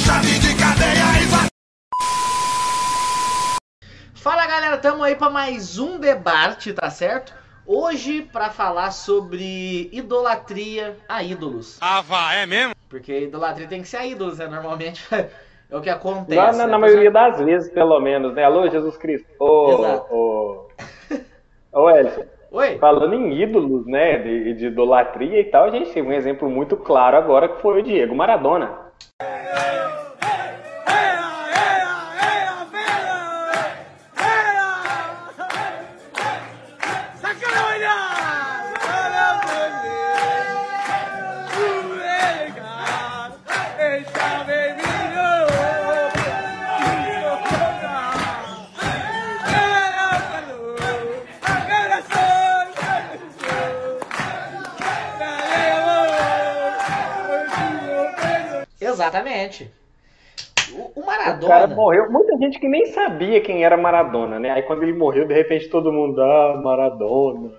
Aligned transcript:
chave 0.00 0.38
de 0.38 0.56
cadeia 0.56 1.22
e 1.22 1.26
vai. 1.26 1.48
Fala 4.14 4.46
galera, 4.46 4.78
tamo 4.78 5.02
aí 5.02 5.14
pra 5.14 5.28
mais 5.28 5.78
um 5.78 5.98
debate, 5.98 6.72
tá 6.72 6.88
certo? 6.90 7.34
Hoje 7.66 8.22
pra 8.22 8.50
falar 8.50 8.90
sobre 8.92 9.90
idolatria 9.92 10.96
a 11.08 11.22
ídolos. 11.22 11.78
Ah, 11.80 12.00
vá, 12.00 12.34
é 12.34 12.46
mesmo? 12.46 12.74
Porque 12.88 13.20
idolatria 13.20 13.68
tem 13.68 13.82
que 13.82 13.88
ser 13.88 13.98
a 13.98 14.06
ídolos, 14.06 14.38
né? 14.38 14.46
Normalmente 14.46 15.06
é 15.70 15.76
o 15.76 15.80
que 15.80 15.90
acontece. 15.90 16.34
Na, 16.34 16.52
na, 16.52 16.66
né? 16.66 16.72
na 16.72 16.78
maioria 16.78 17.10
das 17.10 17.38
vezes, 17.38 17.70
pelo 17.70 18.00
menos, 18.00 18.34
né? 18.34 18.44
Alô, 18.44 18.68
Jesus 18.68 18.96
Cristo. 18.96 19.28
Ô, 19.38 19.72
Exato. 19.72 20.06
ô, 20.14 20.68
ô, 21.80 21.90
Elcio, 21.90 22.26
Oi? 22.50 22.78
falando 22.78 23.14
em 23.14 23.40
ídolos, 23.40 23.86
né, 23.86 24.18
de, 24.18 24.54
de 24.54 24.66
idolatria 24.66 25.40
e 25.40 25.44
tal, 25.44 25.64
a 25.64 25.70
gente 25.70 25.92
tem 25.92 26.02
um 26.02 26.12
exemplo 26.12 26.48
muito 26.50 26.76
claro 26.76 27.16
agora 27.16 27.48
que 27.48 27.60
foi 27.60 27.80
o 27.80 27.82
Diego 27.82 28.14
Maradona. 28.14 28.89
Exatamente. 59.02 59.70
O, 60.72 60.92
o 60.94 61.00
O 61.00 61.06
cara 61.06 61.36
Maradona. 61.40 61.74
morreu, 61.74 62.10
muita 62.10 62.36
gente 62.38 62.58
que 62.60 62.68
nem 62.68 62.86
sabia 62.86 63.40
quem 63.40 63.64
era 63.64 63.76
Maradona, 63.76 64.38
né? 64.38 64.50
Aí 64.50 64.62
quando 64.62 64.82
ele 64.82 64.92
morreu, 64.92 65.26
de 65.26 65.34
repente 65.34 65.68
todo 65.68 65.92
mundo, 65.92 66.20
ah, 66.22 66.60
Maradona. 66.62 67.52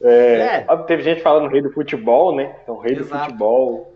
É, 0.00 0.64
É. 0.68 0.76
Teve 0.86 1.02
gente 1.02 1.22
falando 1.22 1.48
rei 1.50 1.60
do 1.62 1.72
futebol, 1.72 2.34
né? 2.34 2.54
Então, 2.62 2.78
rei 2.78 2.94
do 2.94 3.00
Exato. 3.02 3.24
futebol. 3.24 3.94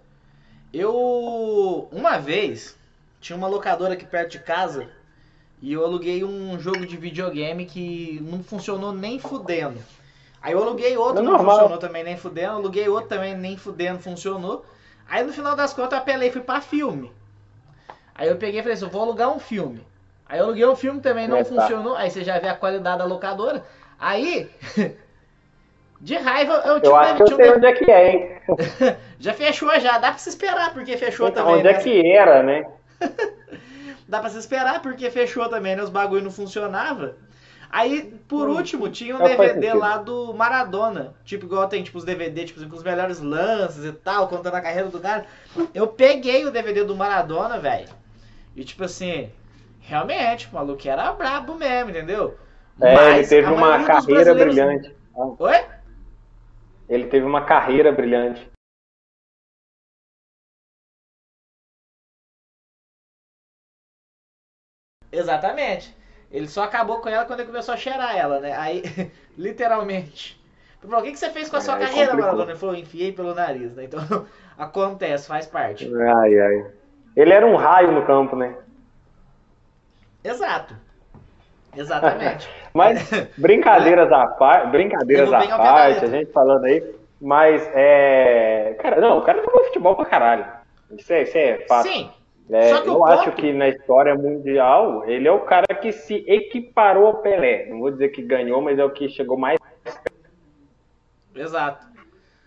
Eu. 0.72 1.88
Uma 1.92 2.18
vez, 2.18 2.76
tinha 3.20 3.36
uma 3.36 3.46
locadora 3.48 3.94
aqui 3.94 4.04
perto 4.04 4.32
de 4.32 4.38
casa 4.40 4.88
e 5.62 5.72
eu 5.72 5.84
aluguei 5.84 6.24
um 6.24 6.58
jogo 6.58 6.86
de 6.86 6.96
videogame 6.96 7.66
que 7.66 8.18
não 8.22 8.42
funcionou 8.42 8.92
nem 8.92 9.18
fudendo. 9.18 9.78
Aí 10.42 10.52
eu 10.54 10.62
aluguei 10.62 10.96
outro, 10.96 11.18
É 11.20 11.22
não 11.22 11.32
normal. 11.32 11.56
funcionou 11.56 11.78
também 11.78 12.02
nem 12.02 12.16
fudendo. 12.16 12.52
Aluguei 12.54 12.88
outro 12.88 13.08
também, 13.10 13.36
nem 13.36 13.56
fudendo, 13.56 13.98
funcionou. 14.00 14.64
Aí 15.10 15.22
no 15.24 15.32
final 15.34 15.54
das 15.56 15.74
contas 15.74 15.92
eu 15.94 15.98
apelei 15.98 16.30
e 16.30 16.32
fui 16.32 16.42
pra 16.42 16.62
filme. 16.62 17.12
Aí 18.14 18.28
eu 18.28 18.36
peguei 18.36 18.60
e 18.60 18.62
falei 18.62 18.74
assim: 18.74 18.84
eu 18.84 18.90
vou 18.90 19.02
alugar 19.02 19.30
um 19.34 19.38
filme. 19.40 19.86
Aí 20.28 20.38
eu 20.38 20.44
aluguei 20.44 20.66
um 20.66 20.76
filme 20.76 21.00
também, 21.00 21.26
não 21.28 21.38
É, 21.38 21.44
tá. 21.44 21.44
funcionou. 21.44 21.96
Aí 21.96 22.10
você 22.10 22.22
já 22.24 22.38
vê 22.38 22.48
a 22.48 22.56
qualidade 22.56 22.98
da 22.98 23.04
locadora. 23.04 23.64
Aí. 23.98 24.50
De 26.00 26.16
raiva, 26.16 26.62
eu, 26.66 26.80
tinha 26.80 26.90
Eu 26.90 26.94
um 26.94 26.96
acho 26.96 27.14
que 27.14 27.22
eu 27.22 27.30
um 27.34 27.36
sei 27.36 27.50
onde 27.52 27.66
é 27.66 27.72
que 27.72 27.90
é, 27.90 28.10
hein? 28.10 28.40
Já 29.18 29.32
fechou 29.34 29.70
já, 29.80 29.98
dá 29.98 30.10
pra 30.10 30.18
se 30.18 30.28
esperar, 30.30 30.72
porque 30.72 30.96
fechou 30.96 31.28
Então, 31.28 31.44
também. 31.44 31.54
onde 31.58 31.68
é 31.68 31.72
né? 31.72 31.78
que 31.78 32.12
era, 32.12 32.42
né? 32.42 32.64
Dá 34.08 34.20
pra 34.20 34.28
se 34.30 34.38
esperar, 34.38 34.82
porque 34.82 35.10
fechou 35.10 35.48
também, 35.48 35.76
né? 35.76 35.82
Os 35.82 35.90
bagulho 35.90 36.24
não 36.24 36.30
funcionava. 36.30 37.16
Aí, 37.72 38.02
por 38.26 38.48
último, 38.48 38.90
tinha 38.90 39.14
um 39.14 39.18
não 39.20 39.26
faz 39.36 39.52
DVD 39.54 39.72
lá 39.74 39.96
do 39.96 40.34
Maradona. 40.34 41.14
Tipo, 41.24 41.46
igual 41.46 41.68
tem 41.68 41.84
tipo, 41.84 41.98
os 41.98 42.04
DVD, 42.04 42.44
tipo, 42.44 42.68
com 42.68 42.76
os 42.76 42.82
melhores 42.82 43.20
lances 43.20 43.84
e 43.84 43.92
tal, 43.92 44.26
contando 44.28 44.56
a 44.56 44.60
carreira 44.60 44.88
do 44.88 44.98
cara. 44.98 45.24
Eu 45.72 45.86
peguei 45.86 46.44
o 46.44 46.50
DVD 46.50 46.82
do 46.82 46.96
Maradona, 46.96 47.60
velho. 47.60 47.88
E 48.56 48.64
tipo 48.64 48.82
assim, 48.82 49.30
realmente, 49.80 50.48
o 50.50 50.54
maluco 50.54 50.86
era 50.88 51.12
brabo 51.12 51.54
mesmo, 51.54 51.90
entendeu? 51.90 52.36
É, 52.80 52.88
ele 52.92 52.96
Mas 52.96 53.28
teve 53.28 53.46
a 53.46 53.52
uma 53.52 53.84
carreira 53.84 54.34
brasileiros- 54.34 54.54
brilhante. 54.56 54.96
Oi? 55.38 55.64
Ele 56.88 57.06
teve 57.06 57.24
uma 57.24 57.44
carreira 57.44 57.92
brilhante. 57.92 58.50
Exatamente. 65.12 65.94
Ele 66.30 66.46
só 66.46 66.62
acabou 66.62 67.00
com 67.00 67.08
ela 67.08 67.24
quando 67.24 67.40
ele 67.40 67.48
começou 67.48 67.74
a 67.74 67.76
cheirar 67.76 68.16
ela, 68.16 68.40
né? 68.40 68.54
Aí, 68.56 68.82
literalmente. 69.36 70.40
Ele 70.80 70.90
falou, 70.90 71.00
o 71.00 71.02
que, 71.04 71.12
que 71.12 71.18
você 71.18 71.30
fez 71.30 71.48
com 71.48 71.56
a 71.56 71.60
sua 71.60 71.76
Aí 71.76 71.86
carreira. 71.86 72.14
Maradona? 72.14 72.50
Ele 72.50 72.58
falou, 72.58 72.74
enfiei 72.74 73.12
pelo 73.12 73.34
nariz, 73.34 73.74
né? 73.74 73.84
Então, 73.84 74.00
acontece, 74.56 75.26
faz 75.26 75.46
parte. 75.46 75.90
Ai, 75.92 76.38
ai. 76.38 76.66
Ele 77.16 77.32
era 77.32 77.46
um 77.46 77.56
raio 77.56 77.92
no 77.92 78.06
campo, 78.06 78.36
né? 78.36 78.54
Exato. 80.22 80.74
Exatamente. 81.76 82.48
Mas 82.72 83.10
brincadeiras 83.36 84.12
à 84.12 84.26
parte, 84.26 84.68
brincadeiras 84.68 85.32
à 85.32 85.56
parte, 85.56 86.04
a 86.04 86.08
gente 86.08 86.32
falando 86.32 86.64
aí, 86.64 86.84
mas 87.20 87.68
é. 87.74 88.76
Cara, 88.80 89.00
não, 89.00 89.18
o 89.18 89.22
cara 89.22 89.42
jogou 89.42 89.64
futebol 89.64 89.96
pra 89.96 90.04
caralho. 90.06 90.46
Isso 90.92 91.12
é, 91.12 91.22
isso 91.22 91.36
é 91.36 91.58
fato. 91.66 91.88
Sim, 91.88 92.10
É, 92.52 92.72
eu 92.72 93.06
acho 93.06 93.30
que 93.32 93.52
na 93.52 93.68
história 93.68 94.14
mundial, 94.16 95.08
ele 95.08 95.28
é 95.28 95.32
o 95.32 95.44
cara 95.44 95.72
que 95.72 95.92
se 95.92 96.24
equiparou 96.26 97.06
ao 97.06 97.18
Pelé. 97.18 97.66
Não 97.66 97.78
vou 97.78 97.92
dizer 97.92 98.08
que 98.08 98.22
ganhou, 98.22 98.60
mas 98.60 98.76
é 98.76 98.84
o 98.84 98.90
que 98.90 99.08
chegou 99.08 99.38
mais. 99.38 99.58
exato. 101.34 101.86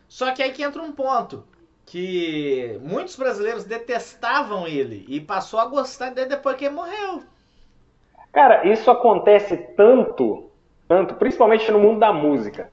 Só 0.09 0.33
que 0.33 0.43
aí 0.43 0.51
que 0.51 0.61
entra 0.61 0.81
um 0.81 0.91
ponto. 0.91 1.45
Que 1.85 2.79
muitos 2.81 3.15
brasileiros 3.15 3.63
detestavam 3.63 4.67
ele 4.67 5.05
e 5.07 5.21
passou 5.21 5.59
a 5.59 5.65
gostar 5.65 6.09
dele 6.09 6.29
depois 6.29 6.55
que 6.57 6.65
ele 6.65 6.75
morreu. 6.75 7.23
Cara, 8.31 8.67
isso 8.67 8.89
acontece 8.89 9.55
tanto, 9.75 10.49
tanto, 10.87 11.15
principalmente 11.15 11.71
no 11.71 11.79
mundo 11.79 11.99
da 11.99 12.11
música. 12.11 12.69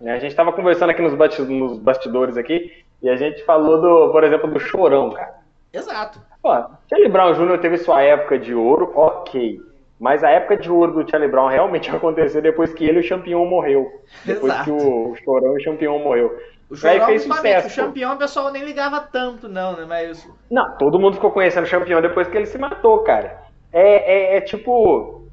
A 0.00 0.18
gente 0.18 0.30
estava 0.30 0.52
conversando 0.52 0.90
aqui 0.90 1.02
nos 1.02 1.78
bastidores 1.78 2.36
aqui 2.36 2.84
e 3.02 3.08
a 3.08 3.16
gente 3.16 3.44
falou 3.44 3.80
do, 3.80 4.12
por 4.12 4.24
exemplo, 4.24 4.50
do 4.50 4.58
Chorão, 4.58 5.10
cara. 5.10 5.39
Exato. 5.72 6.20
Pô, 6.42 6.50
Charlie 6.88 7.10
Brown 7.10 7.32
Jr. 7.34 7.58
teve 7.58 7.78
sua 7.78 8.02
época 8.02 8.38
de 8.38 8.54
ouro, 8.54 8.92
ok. 8.94 9.60
Mas 9.98 10.24
a 10.24 10.30
época 10.30 10.56
de 10.56 10.70
ouro 10.70 10.92
do 10.92 11.10
Charlie 11.10 11.30
Brown 11.30 11.48
realmente 11.48 11.90
aconteceu 11.94 12.40
depois 12.40 12.72
que 12.72 12.84
ele 12.84 12.98
e 12.98 13.00
o 13.00 13.04
Champion 13.04 13.44
morreu. 13.44 13.86
Depois 14.24 14.52
Exato. 14.52 14.64
que 14.64 14.70
o, 14.70 15.10
o 15.10 15.16
Chorão 15.16 15.52
e 15.54 15.60
o 15.60 15.62
Champion 15.62 15.98
morreu. 15.98 16.36
O 16.70 16.76
Chorão, 16.76 17.06
fez 17.06 17.22
sucesso, 17.24 17.80
o 17.80 17.86
campeão, 17.86 18.14
o 18.14 18.18
pessoal 18.18 18.52
nem 18.52 18.64
ligava 18.64 19.00
tanto, 19.00 19.48
não, 19.48 19.76
né? 19.76 19.84
Mas 19.86 20.26
Não, 20.50 20.76
todo 20.78 20.98
mundo 20.98 21.14
ficou 21.14 21.32
conhecendo 21.32 21.64
o 21.64 21.66
Champion 21.66 22.00
depois 22.00 22.28
que 22.28 22.36
ele 22.36 22.46
se 22.46 22.56
matou, 22.56 23.00
cara. 23.00 23.42
É, 23.72 24.34
é, 24.34 24.36
é 24.36 24.40
tipo. 24.40 25.28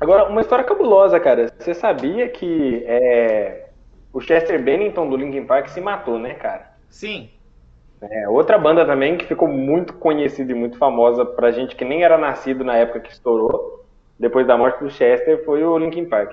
Agora, 0.00 0.28
uma 0.28 0.42
história 0.42 0.64
cabulosa, 0.64 1.18
cara. 1.18 1.52
Você 1.58 1.74
sabia 1.74 2.28
que 2.28 2.84
é, 2.86 3.68
o 4.12 4.20
Chester 4.20 4.62
Bennington 4.62 5.08
do 5.08 5.16
Linkin 5.16 5.44
Park 5.44 5.68
se 5.68 5.80
matou, 5.80 6.18
né, 6.18 6.34
cara? 6.34 6.68
sim, 6.88 7.30
É, 8.02 8.28
outra 8.28 8.56
banda 8.58 8.86
também 8.86 9.16
que 9.16 9.26
ficou 9.26 9.48
muito 9.48 9.92
conhecida 9.94 10.52
e 10.52 10.54
muito 10.54 10.78
famosa 10.78 11.24
pra 11.24 11.50
gente 11.50 11.74
que 11.74 11.84
nem 11.84 12.04
era 12.04 12.16
nascido 12.16 12.62
na 12.64 12.76
época 12.76 13.00
que 13.00 13.12
estourou, 13.12 13.84
depois 14.18 14.46
da 14.46 14.56
morte 14.56 14.82
do 14.82 14.90
Chester, 14.90 15.44
foi 15.44 15.64
o 15.64 15.76
Linkin 15.78 16.04
Park. 16.04 16.32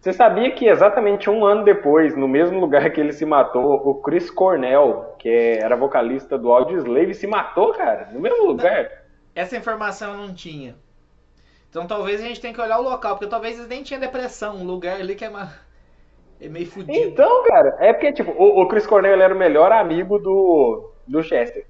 Você 0.00 0.12
sabia 0.12 0.50
que 0.50 0.66
exatamente 0.66 1.30
um 1.30 1.44
ano 1.46 1.64
depois, 1.64 2.16
no 2.16 2.26
mesmo 2.26 2.58
lugar 2.58 2.90
que 2.90 3.00
ele 3.00 3.12
se 3.12 3.24
matou, 3.24 3.74
o 3.88 3.94
Chris 4.02 4.30
Cornell, 4.30 5.14
que 5.18 5.28
é- 5.28 5.58
era 5.62 5.76
vocalista 5.76 6.36
do 6.36 6.50
Audioslave, 6.52 7.14
se 7.14 7.26
matou, 7.26 7.72
cara, 7.72 8.08
no 8.12 8.20
mesmo 8.20 8.44
lugar. 8.46 8.90
essa 9.34 9.56
informação 9.56 10.12
eu 10.12 10.26
não 10.26 10.34
tinha. 10.34 10.74
Então 11.70 11.86
talvez 11.86 12.20
a 12.20 12.24
gente 12.24 12.40
tenha 12.40 12.52
que 12.52 12.60
olhar 12.60 12.78
o 12.78 12.82
local, 12.82 13.14
porque 13.14 13.30
talvez 13.30 13.56
eles 13.56 13.68
nem 13.68 13.82
tinham 13.82 14.00
depressão, 14.00 14.56
um 14.56 14.64
lugar 14.64 15.00
ali 15.00 15.14
que 15.14 15.24
é, 15.24 15.28
uma... 15.30 15.50
é 16.44 16.48
meio 16.48 16.66
fudido. 16.66 17.14
Então, 17.14 17.44
cara, 17.44 17.76
é 17.80 17.92
porque, 17.92 18.12
tipo, 18.12 18.32
o, 18.32 18.62
o 18.62 18.68
Chris 18.68 18.86
Cornell 18.86 19.20
era 19.20 19.34
o 19.34 19.38
melhor 19.38 19.72
amigo 19.72 20.18
do, 20.18 20.92
do 21.06 21.22
Chester. 21.22 21.66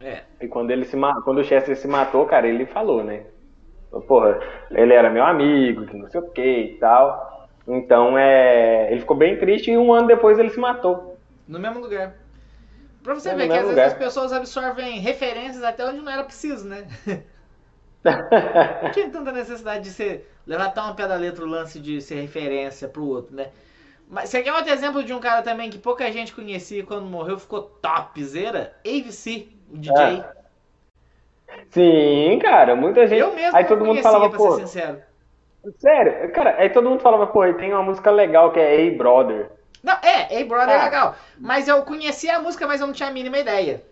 É, 0.00 0.24
E 0.40 0.48
quando 0.48 0.70
ele 0.70 0.84
se 0.84 0.96
quando 1.24 1.38
o 1.38 1.44
Chester 1.44 1.76
se 1.76 1.86
matou, 1.86 2.26
cara, 2.26 2.48
ele 2.48 2.66
falou, 2.66 3.04
né? 3.04 3.26
Porra, 4.06 4.38
ele 4.70 4.94
era 4.94 5.10
meu 5.10 5.24
amigo, 5.24 5.86
que 5.86 5.96
não 5.96 6.08
sei 6.08 6.20
o 6.20 6.30
que 6.30 6.42
e 6.42 6.78
tal. 6.78 7.48
Então 7.66 8.16
é. 8.18 8.90
Ele 8.92 9.00
ficou 9.00 9.16
bem 9.16 9.38
triste 9.38 9.70
e 9.70 9.78
um 9.78 9.92
ano 9.92 10.06
depois 10.08 10.38
ele 10.38 10.50
se 10.50 10.60
matou. 10.60 11.16
no 11.46 11.58
mesmo 11.58 11.80
lugar. 11.80 12.14
Pra 13.02 13.14
você 13.14 13.30
É, 13.30 13.34
ver 13.34 13.50
que 13.50 13.56
às 13.56 13.64
mesmo 13.64 13.68
vezes 13.68 13.84
lugar. 13.84 13.86
as 13.86 13.94
pessoas 13.94 14.32
absorvem 14.32 15.00
referências 15.00 15.62
até 15.64 15.86
onde 15.86 16.00
não 16.02 16.12
era 16.12 16.24
preciso, 16.24 16.68
né? 16.68 16.86
Não 18.80 18.90
tinha 18.90 19.10
tanta 19.10 19.32
necessidade 19.32 19.84
de 19.84 19.90
ser 19.90 20.30
levar 20.46 20.70
pé 20.94 21.06
da 21.06 21.16
letra 21.16 21.44
o 21.44 21.48
lance 21.48 21.78
de 21.80 22.00
ser 22.00 22.20
referência 22.20 22.88
pro 22.88 23.04
outro, 23.06 23.34
né? 23.34 23.50
Mas 24.10 24.28
você 24.28 24.42
quer 24.42 24.52
outro 24.52 24.72
exemplo 24.72 25.04
de 25.04 25.12
um 25.14 25.20
cara 25.20 25.40
também 25.40 25.70
que 25.70 25.78
pouca 25.78 26.10
gente 26.10 26.34
conhecia 26.34 26.80
e 26.80 26.82
quando 26.82 27.06
morreu 27.06 27.38
ficou 27.38 27.62
topzera? 27.62 28.74
AVC, 28.84 29.48
o 29.72 29.78
DJ. 29.78 30.20
Ah, 30.20 30.34
Sim, 31.70 32.38
cara, 32.40 32.74
muita 32.74 33.06
gente. 33.06 33.20
Eu 33.20 33.34
mesmo 33.34 33.56
aí 33.56 33.64
todo 33.64 33.84
mundo 33.84 34.02
falava, 34.02 34.28
pra 34.28 34.38
pô. 34.38 34.50
ser 34.56 34.66
sincero. 34.66 35.02
Sério, 35.78 36.32
cara, 36.32 36.56
aí 36.58 36.70
todo 36.70 36.88
mundo 36.88 37.00
falava, 37.02 37.26
pô, 37.26 37.40
tem 37.54 37.72
uma 37.72 37.82
música 37.82 38.10
legal 38.10 38.52
que 38.52 38.58
é 38.60 38.74
Hey 38.76 38.96
Brother. 38.96 39.50
Não, 39.82 39.94
é, 40.02 40.34
Hey 40.34 40.44
Brother 40.44 40.74
é 40.76 40.78
Ah. 40.78 40.84
legal. 40.84 41.16
Mas 41.38 41.68
eu 41.68 41.82
conhecia 41.84 42.36
a 42.36 42.40
música, 42.40 42.66
mas 42.66 42.80
eu 42.80 42.86
não 42.86 42.94
tinha 42.94 43.08
a 43.08 43.12
mínima 43.12 43.38
ideia. 43.38 43.82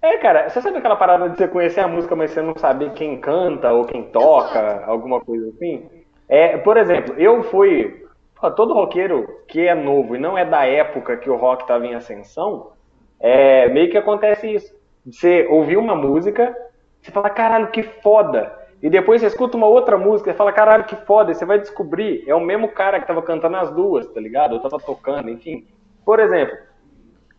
É, 0.00 0.16
cara, 0.18 0.48
você 0.48 0.60
sabe 0.62 0.78
aquela 0.78 0.96
parada 0.96 1.28
de 1.28 1.36
você 1.36 1.48
conhecer 1.48 1.80
a 1.80 1.88
música, 1.88 2.14
mas 2.14 2.30
você 2.30 2.40
não 2.40 2.56
saber 2.56 2.92
quem 2.92 3.20
canta 3.20 3.72
ou 3.72 3.84
quem 3.84 4.04
toca, 4.12 4.58
Exato. 4.58 4.90
alguma 4.90 5.20
coisa 5.20 5.48
assim? 5.50 5.90
É, 6.28 6.56
por 6.58 6.76
exemplo, 6.76 7.14
eu 7.18 7.42
fui. 7.44 8.07
Todo 8.54 8.74
roqueiro 8.74 9.42
que 9.48 9.66
é 9.66 9.74
novo 9.74 10.14
e 10.14 10.18
não 10.18 10.38
é 10.38 10.44
da 10.44 10.64
época 10.64 11.16
que 11.16 11.28
o 11.28 11.36
rock 11.36 11.62
estava 11.62 11.84
em 11.86 11.94
ascensão, 11.94 12.70
é, 13.18 13.68
meio 13.68 13.90
que 13.90 13.98
acontece 13.98 14.54
isso. 14.54 14.72
Você 15.04 15.46
ouvir 15.50 15.76
uma 15.76 15.96
música, 15.96 16.56
você 17.00 17.10
fala, 17.10 17.30
caralho, 17.30 17.70
que 17.70 17.82
foda. 17.82 18.56
E 18.80 18.88
depois 18.88 19.20
você 19.20 19.26
escuta 19.26 19.56
uma 19.56 19.66
outra 19.66 19.98
música 19.98 20.30
e 20.30 20.34
fala, 20.34 20.52
caralho, 20.52 20.84
que 20.84 20.94
foda. 20.94 21.32
E 21.32 21.34
você 21.34 21.44
vai 21.44 21.58
descobrir, 21.58 22.22
é 22.28 22.34
o 22.34 22.40
mesmo 22.40 22.68
cara 22.68 23.00
que 23.00 23.06
tava 23.06 23.22
cantando 23.22 23.56
as 23.56 23.70
duas, 23.72 24.06
tá 24.06 24.20
ligado? 24.20 24.54
Eu 24.54 24.60
tava 24.60 24.78
tocando, 24.78 25.30
enfim. 25.30 25.66
Por 26.04 26.20
exemplo, 26.20 26.56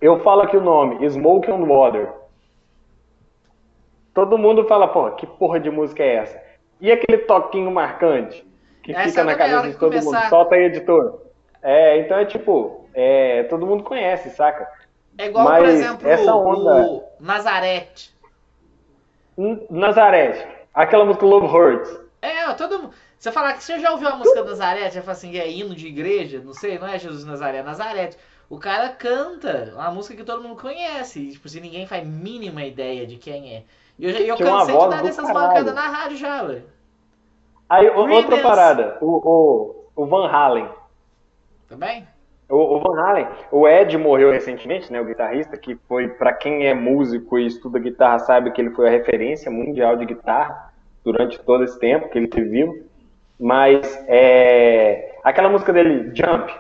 eu 0.01 0.19
falo 0.19 0.41
aqui 0.41 0.57
o 0.57 0.61
nome, 0.61 1.09
Smoke 1.09 1.49
on 1.49 1.65
Water. 1.65 2.11
Todo 4.13 4.37
mundo 4.37 4.65
fala, 4.65 4.87
pô, 4.87 5.11
que 5.11 5.25
porra 5.25 5.61
de 5.61 5.71
música 5.71 6.03
é 6.03 6.15
essa? 6.15 6.43
E 6.81 6.91
aquele 6.91 7.19
toquinho 7.19 7.71
marcante 7.71 8.48
que 8.93 8.99
Essa 8.99 9.09
fica 9.09 9.21
é 9.21 9.23
na 9.23 9.35
cabeça 9.35 9.67
de 9.67 9.73
todo 9.77 9.89
começar. 9.91 10.19
mundo? 10.21 10.29
Solta 10.29 10.55
aí, 10.55 10.63
editor. 10.65 11.21
É, 11.61 11.99
então 11.99 12.17
é 12.17 12.25
tipo, 12.25 12.85
é, 12.93 13.43
todo 13.43 13.65
mundo 13.67 13.83
conhece, 13.83 14.29
saca? 14.31 14.67
É 15.17 15.25
igual, 15.27 15.45
por 15.45 15.51
Mas 15.53 15.73
exemplo, 15.75 16.07
essa 16.09 16.33
onda- 16.35 16.81
o 16.81 17.03
Nazareth. 17.19 18.09
Nazareth, 19.69 20.47
aquela 20.73 21.05
música 21.05 21.25
Love 21.25 21.47
Hurts. 21.47 21.99
É, 22.21 22.51
todo 22.53 22.79
mundo. 22.79 22.93
Você 23.17 23.31
falar 23.31 23.53
que 23.53 23.63
você 23.63 23.79
já 23.79 23.91
ouviu 23.91 24.07
a 24.07 24.15
música 24.15 24.43
Nazareth, 24.43 24.91
você 24.91 25.01
fala 25.01 25.11
assim, 25.11 25.37
é 25.37 25.49
hino 25.49 25.75
de 25.75 25.87
igreja, 25.87 26.41
não 26.43 26.53
sei, 26.53 26.79
não 26.79 26.87
é 26.87 26.97
Jesus 26.97 27.25
Nazaré, 27.25 27.57
é 27.59 27.63
Nazareth. 27.63 28.11
O 28.49 28.57
cara 28.57 28.89
canta 28.89 29.73
uma 29.75 29.91
música 29.91 30.15
que 30.15 30.23
todo 30.23 30.41
mundo 30.41 30.59
conhece, 30.59 31.19
e, 31.19 31.31
tipo 31.33 31.47
assim, 31.47 31.59
ninguém 31.59 31.85
faz 31.85 32.05
mínima 32.05 32.63
ideia 32.63 33.05
de 33.05 33.17
quem 33.17 33.55
é. 33.55 33.63
E 33.97 34.05
eu, 34.05 34.11
já- 34.13 34.19
eu 34.21 34.37
cansei 34.37 34.77
de 34.77 34.89
dar 34.89 34.97
do 34.97 35.03
dessas 35.03 35.25
caralho. 35.27 35.47
bancadas 35.49 35.75
na 35.75 35.87
rádio 35.87 36.17
já, 36.17 36.43
velho. 36.43 36.63
Aí, 37.69 37.87
outra 37.89 38.41
parada, 38.41 38.97
o, 38.99 39.85
o, 39.95 40.03
o 40.03 40.05
Van 40.07 40.27
Halen. 40.27 40.67
Também? 41.67 42.07
O, 42.49 42.77
o 42.77 42.79
Van 42.79 42.99
Halen, 42.99 43.27
o 43.51 43.67
Ed 43.67 43.95
morreu 43.95 44.31
recentemente, 44.31 44.91
né, 44.91 44.99
o 44.99 45.05
guitarrista, 45.05 45.55
que 45.55 45.75
foi, 45.87 46.07
pra 46.07 46.33
quem 46.33 46.65
é 46.65 46.73
músico 46.73 47.37
e 47.37 47.45
estuda 47.45 47.77
guitarra, 47.77 48.17
sabe 48.19 48.51
que 48.51 48.59
ele 48.59 48.71
foi 48.71 48.87
a 48.87 48.91
referência 48.91 49.51
mundial 49.51 49.95
de 49.95 50.05
guitarra 50.05 50.73
durante 51.03 51.39
todo 51.39 51.63
esse 51.63 51.79
tempo 51.79 52.09
que 52.09 52.17
ele 52.17 52.25
esteve 52.25 52.49
vivo. 52.49 52.75
Mas, 53.39 54.03
é, 54.07 55.15
aquela 55.23 55.47
música 55.47 55.71
dele, 55.71 56.11
Jump, 56.15 56.51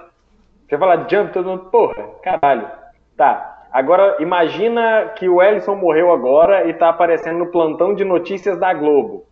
você 0.67 0.77
fala 0.77 1.07
Jump, 1.09 1.33
todo 1.33 1.49
mundo, 1.49 1.65
porra, 1.71 2.07
caralho. 2.21 2.69
Tá, 3.17 3.65
agora 3.71 4.17
imagina 4.19 5.11
que 5.17 5.27
o 5.27 5.41
Ellison 5.41 5.75
morreu 5.75 6.13
agora 6.13 6.67
e 6.67 6.73
tá 6.75 6.89
aparecendo 6.89 7.39
no 7.39 7.47
plantão 7.47 7.95
de 7.95 8.05
notícias 8.05 8.59
da 8.59 8.71
Globo. 8.75 9.25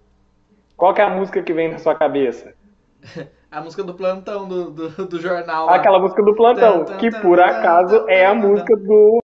Qual 0.77 0.93
que 0.93 1.01
é 1.01 1.05
a 1.05 1.09
música 1.09 1.41
que 1.41 1.51
vem 1.53 1.71
na 1.71 1.79
sua 1.79 1.95
cabeça? 1.95 2.53
A 3.49 3.61
música 3.61 3.81
do 3.81 3.93
plantão 3.93 4.45
do, 4.45 4.69
do, 4.69 5.07
do 5.07 5.21
jornal. 5.21 5.67
lá. 5.67 5.75
Aquela 5.75 5.99
música 5.99 6.21
do 6.21 6.35
plantão, 6.35 6.83
Tan, 6.83 6.93
tan, 6.93 6.97
que 6.97 7.09
por 7.21 7.37
tan, 7.37 7.45
acaso 7.45 8.05
é 8.09 8.25
a 8.25 8.35
música 8.35 8.75
do. 8.75 9.19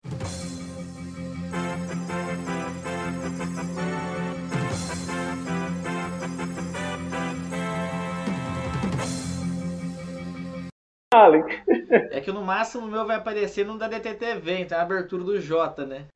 É 12.11 12.21
que 12.21 12.33
no 12.33 12.43
máximo 12.43 12.87
o 12.87 12.91
meu 12.91 13.07
vai 13.07 13.17
aparecer 13.17 13.65
no 13.65 13.79
da 13.79 13.87
DTTV, 13.87 14.63
então 14.63 14.77
é 14.77 14.81
a 14.81 14.85
abertura 14.85 15.23
do 15.23 15.41
Jota, 15.41 15.87
né? 15.87 16.07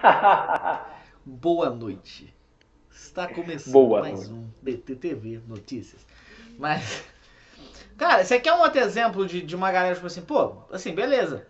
Boa 1.26 1.68
noite. 1.68 2.37
Está 3.18 3.34
começando 3.34 3.72
Boa 3.72 4.00
mais 4.00 4.30
um 4.30 4.46
DTTV 4.62 5.40
Notícias. 5.48 6.06
Mas, 6.56 7.02
cara, 7.96 8.24
você 8.24 8.38
quer 8.38 8.52
um 8.52 8.60
outro 8.60 8.78
exemplo 8.78 9.26
de, 9.26 9.42
de 9.42 9.56
uma 9.56 9.72
galera, 9.72 9.96
tipo 9.96 10.06
assim, 10.06 10.20
pô, 10.20 10.52
assim, 10.70 10.94
beleza. 10.94 11.44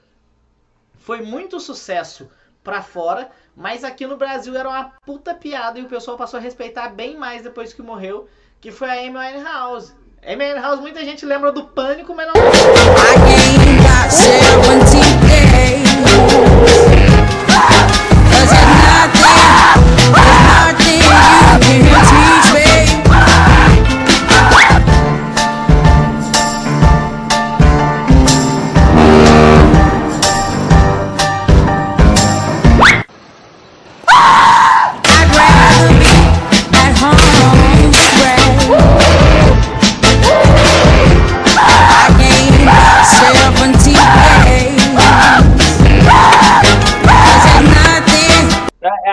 Foi 0.97 1.21
muito 1.21 1.61
sucesso 1.61 2.31
pra 2.65 2.81
fora, 2.81 3.31
mas 3.55 3.85
aqui 3.85 4.07
no 4.07 4.17
Brasil 4.17 4.57
era 4.57 4.67
uma 4.67 4.85
puta 5.05 5.35
piada 5.35 5.79
e 5.79 5.83
o 5.83 5.89
pessoal 5.91 6.17
passou 6.17 6.39
a 6.39 6.43
respeitar 6.43 6.89
bem 6.89 7.19
mais 7.19 7.43
depois 7.43 7.75
que 7.75 7.83
morreu, 7.83 8.27
que 8.63 8.73
foi 8.73 8.89
a 8.89 9.07
Amy 9.07 9.19
Winehouse. 9.19 9.93
Amy 10.23 10.47
Winehouse, 10.47 10.81
muita 10.81 11.05
gente 11.05 11.27
lembra 11.27 11.53
do 11.53 11.67
Pânico, 11.67 12.15
mas 12.15 12.29
não 12.29 12.33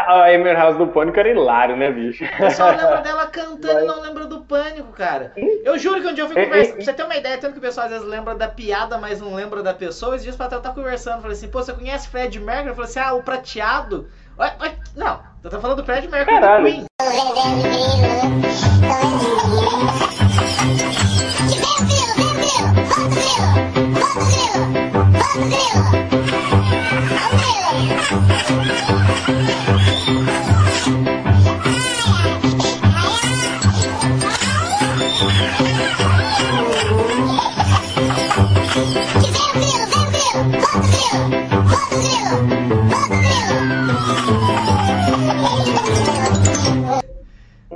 A 0.05 0.25
Amy 0.27 0.51
House 0.53 0.77
do 0.77 0.87
Pânico 0.87 1.19
era 1.19 1.29
hilário, 1.29 1.75
né, 1.75 1.91
bicho? 1.91 2.23
O 2.23 2.37
pessoal 2.37 2.69
lembra 2.77 3.01
dela 3.01 3.25
cantando 3.27 3.79
e 3.81 3.85
não 3.85 4.01
lembra 4.01 4.25
do 4.25 4.41
pânico, 4.41 4.91
cara. 4.93 5.33
Eu 5.63 5.77
juro 5.79 6.01
que 6.01 6.07
um 6.07 6.13
dia 6.13 6.23
eu 6.23 6.27
fui 6.29 6.37
Ei, 6.39 6.45
conversar. 6.45 6.69
ei, 6.69 6.75
Pra 6.75 6.83
você 6.85 6.93
ter 6.93 7.03
uma 7.03 7.15
ideia, 7.15 7.37
tanto 7.37 7.53
que 7.53 7.59
o 7.59 7.61
pessoal 7.61 7.85
às 7.87 7.91
vezes 7.93 8.07
lembra 8.07 8.35
da 8.35 8.47
piada, 8.47 8.97
mas 8.97 9.19
não 9.19 9.33
lembra 9.33 9.63
da 9.63 9.73
pessoa. 9.73 10.15
Esses 10.15 10.23
dias 10.23 10.35
pra 10.35 10.45
eu 10.45 10.61
tava 10.61 10.75
conversando, 10.75 11.21
falei 11.21 11.35
assim, 11.35 11.47
pô, 11.47 11.61
você 11.63 11.73
conhece 11.73 12.07
Fred 12.07 12.39
Mercury? 12.39 12.69
Eu 12.69 12.75
falei 12.75 12.89
assim, 12.89 12.99
ah, 12.99 13.13
o 13.13 13.23
prateado. 13.23 14.07
Ué, 14.37 14.53
ué, 14.61 14.75
Não, 14.95 15.19
eu 15.43 15.49
tô 15.49 15.59
falando 15.59 15.77
do 15.77 15.85
Fred 15.85 16.07
Mercury 16.07 16.35
Caralho. 16.39 16.63
do 16.65 16.69
Queen. 16.71 16.85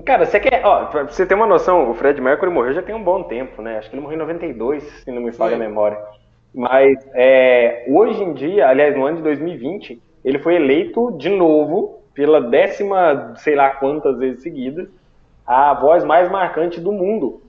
Cara, 0.09 0.25
você 0.25 0.39
quer. 0.39 0.65
Ó, 0.65 0.85
pra 0.85 1.03
você 1.03 1.23
ter 1.23 1.35
uma 1.35 1.45
noção, 1.45 1.91
o 1.91 1.93
Fred 1.93 2.19
Mercury 2.19 2.51
morreu 2.51 2.73
já 2.73 2.81
tem 2.81 2.95
um 2.95 3.03
bom 3.03 3.21
tempo, 3.21 3.61
né? 3.61 3.77
Acho 3.77 3.89
que 3.89 3.95
ele 3.95 4.01
morreu 4.01 4.15
em 4.15 4.19
92, 4.19 4.83
se 4.83 5.11
não 5.11 5.21
me 5.21 5.31
falha 5.31 5.55
a 5.55 5.59
memória. 5.59 5.99
Mas 6.51 6.97
é, 7.13 7.85
hoje 7.87 8.23
em 8.23 8.33
dia, 8.33 8.67
aliás, 8.67 8.95
no 8.95 9.05
ano 9.05 9.17
de 9.17 9.23
2020, 9.23 10.01
ele 10.25 10.39
foi 10.39 10.55
eleito 10.55 11.15
de 11.17 11.29
novo, 11.29 12.01
pela 12.13 12.41
décima, 12.41 13.35
sei 13.37 13.55
lá 13.55 13.69
quantas 13.69 14.17
vezes 14.17 14.41
seguidas, 14.41 14.89
a 15.45 15.75
voz 15.75 16.03
mais 16.03 16.27
marcante 16.31 16.81
do 16.81 16.91
mundo. 16.91 17.43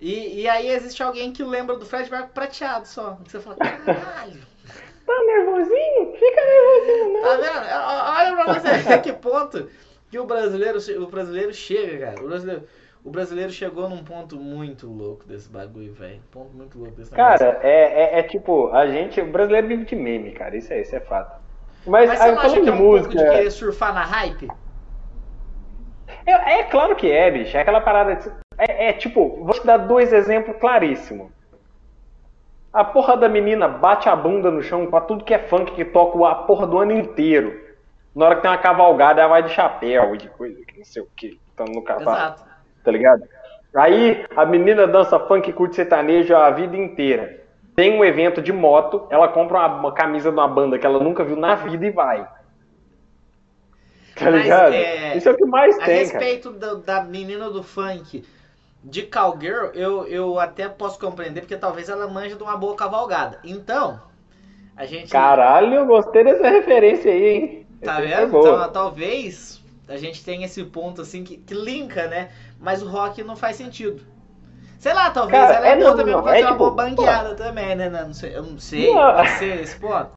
E, 0.00 0.42
e 0.42 0.48
aí 0.48 0.70
existe 0.70 1.02
alguém 1.02 1.32
que 1.32 1.42
lembra 1.42 1.76
do 1.76 1.84
Fred 1.84 2.10
Mercury 2.10 2.32
prateado 2.32 2.86
só. 2.86 3.18
Você 3.26 3.40
fala, 3.40 3.56
caralho. 3.56 4.49
Tá 5.06 5.12
nervosinho? 5.26 6.12
Fica 6.14 6.40
nervosinho, 6.44 7.12
né? 7.12 7.20
Tá 7.20 7.36
vendo? 7.36 7.66
Ó, 7.72 8.10
Olha 8.18 8.44
pra 8.44 8.54
você 8.54 8.68
até 8.68 8.98
que 8.98 9.12
ponto 9.12 9.68
que 10.10 10.18
o 10.18 10.24
brasileiro, 10.24 10.78
o 11.02 11.06
brasileiro 11.06 11.54
chega, 11.54 12.06
cara. 12.06 12.24
O 12.24 12.28
brasileiro, 12.28 12.62
o 13.04 13.10
brasileiro 13.10 13.52
chegou 13.52 13.88
num 13.88 14.04
ponto 14.04 14.36
muito 14.36 14.86
louco 14.88 15.24
desse 15.24 15.48
bagulho, 15.48 15.92
velho. 15.92 16.20
Ponto 16.30 16.54
muito 16.54 16.78
louco 16.78 16.96
desse. 16.96 17.10
Cara, 17.12 17.60
é, 17.62 18.16
é, 18.16 18.18
é 18.18 18.22
tipo, 18.22 18.70
a 18.72 18.86
gente, 18.88 19.20
o 19.20 19.30
brasileiro 19.30 19.68
vive 19.68 19.84
de 19.84 19.96
meme, 19.96 20.32
cara, 20.32 20.56
isso 20.56 20.72
é, 20.72 20.80
isso 20.80 20.94
é 20.94 21.00
fato. 21.00 21.40
Mas, 21.86 22.08
Mas 22.08 22.20
aí, 22.20 22.30
você 22.30 22.34
não 22.34 22.40
acha 22.42 22.60
que 22.60 22.68
é 22.68 22.72
um 22.72 22.76
música, 22.76 23.08
pouco 23.14 23.24
de 23.24 23.30
querer 23.30 23.50
surfar 23.50 23.94
na 23.94 24.04
hype? 24.04 24.48
é, 26.26 26.60
é 26.60 26.62
claro 26.64 26.94
que 26.96 27.10
é, 27.10 27.30
bicho, 27.30 27.56
é 27.56 27.60
aquela 27.60 27.80
parada, 27.80 28.16
de, 28.16 28.28
é, 28.58 28.88
é 28.88 28.92
tipo, 28.92 29.42
vou 29.44 29.54
te 29.54 29.64
dar 29.66 29.78
dois 29.78 30.12
exemplos 30.12 30.56
claríssimos. 30.58 31.30
A 32.72 32.84
porra 32.84 33.16
da 33.16 33.28
menina 33.28 33.66
bate 33.66 34.08
a 34.08 34.14
bunda 34.14 34.50
no 34.50 34.62
chão 34.62 34.86
pra 34.86 35.00
tudo 35.00 35.24
que 35.24 35.34
é 35.34 35.38
funk 35.38 35.72
que 35.72 35.84
toca 35.84 36.24
a 36.28 36.34
porra 36.34 36.66
do 36.66 36.78
ano 36.78 36.92
inteiro. 36.92 37.60
Na 38.14 38.26
hora 38.26 38.36
que 38.36 38.42
tem 38.42 38.50
uma 38.50 38.58
cavalgada, 38.58 39.20
ela 39.20 39.30
vai 39.30 39.42
de 39.42 39.50
chapéu 39.50 40.14
e 40.14 40.18
de 40.18 40.28
coisa, 40.28 40.56
que 40.64 40.78
não 40.78 40.84
sei 40.84 41.02
o 41.02 41.08
que, 41.16 41.40
tá 41.56 41.64
no 41.64 41.82
cavalo. 41.82 42.16
Exato. 42.16 42.44
tá 42.84 42.90
ligado? 42.90 43.22
Aí 43.74 44.24
a 44.36 44.44
menina 44.46 44.86
dança 44.86 45.18
funk 45.18 45.48
e 45.48 45.52
curte 45.52 45.76
sertanejo 45.76 46.34
a 46.34 46.50
vida 46.50 46.76
inteira. 46.76 47.40
Tem 47.76 47.96
um 47.98 48.04
evento 48.04 48.42
de 48.42 48.52
moto, 48.52 49.06
ela 49.10 49.28
compra 49.28 49.58
uma, 49.58 49.66
uma 49.78 49.92
camisa 49.92 50.30
de 50.30 50.36
uma 50.36 50.48
banda 50.48 50.78
que 50.78 50.84
ela 50.86 50.98
nunca 51.02 51.24
viu 51.24 51.36
na 51.36 51.54
vida 51.54 51.86
e 51.86 51.90
vai. 51.90 52.26
Tá 54.16 54.30
Mas, 54.30 54.42
ligado? 54.42 54.74
é, 54.74 55.16
Isso 55.16 55.28
é 55.28 55.32
o 55.32 55.36
que 55.36 55.44
mais 55.46 55.76
A 55.78 55.84
tem, 55.84 56.08
cara. 56.08 56.18
respeito 56.24 56.50
do- 56.50 56.78
da 56.78 57.02
menina 57.04 57.48
do 57.48 57.62
funk 57.62 58.24
de 58.82 59.02
Cowgirl, 59.02 59.66
eu, 59.74 60.06
eu 60.06 60.40
até 60.40 60.68
posso 60.68 60.98
compreender, 60.98 61.40
porque 61.42 61.56
talvez 61.56 61.88
ela 61.88 62.08
manja 62.08 62.36
de 62.36 62.42
uma 62.42 62.56
boa 62.56 62.74
cavalgada. 62.74 63.38
Então, 63.44 64.00
a 64.76 64.86
gente. 64.86 65.10
Caralho, 65.10 65.74
eu 65.74 65.86
gostei 65.86 66.24
dessa 66.24 66.48
referência 66.48 67.12
aí, 67.12 67.28
hein? 67.28 67.66
Tá 67.82 68.02
Essa 68.02 68.20
vendo? 68.20 68.32
boa. 68.32 68.48
Então, 68.48 68.72
talvez 68.72 69.62
a 69.88 69.96
gente 69.96 70.24
tenha 70.24 70.46
esse 70.46 70.62
ponto 70.64 71.02
assim 71.02 71.24
que, 71.24 71.36
que 71.36 71.54
linka, 71.54 72.06
né? 72.06 72.30
Mas 72.58 72.82
o 72.82 72.88
rock 72.88 73.22
não 73.22 73.36
faz 73.36 73.56
sentido. 73.56 74.02
Sei 74.78 74.94
lá, 74.94 75.10
talvez 75.10 75.38
Cara, 75.42 75.56
ela 75.56 75.68
é, 75.68 75.72
é 75.72 75.76
boa 75.76 75.90
não, 75.90 75.96
também 75.96 76.14
não, 76.14 76.28
é 76.28 76.40
uma 76.40 76.46
tipo, 76.46 76.56
boa 76.56 76.70
bangueada 76.70 77.34
também, 77.34 77.76
né? 77.76 77.90
Não 77.90 78.14
sei, 78.14 78.34
eu 78.34 78.42
não 78.42 78.58
sei, 78.58 78.94
Não. 78.94 79.14
pode 79.14 79.30
ser 79.32 79.60
esse 79.60 79.76
ponto. 79.76 80.08